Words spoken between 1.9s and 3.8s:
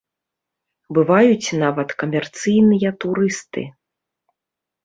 камерцыйныя турысты.